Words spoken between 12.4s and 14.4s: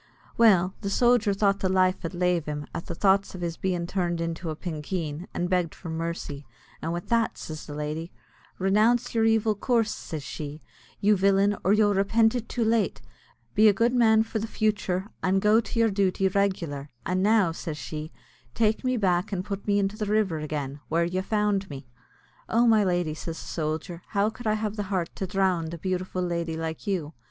too late; be a good man for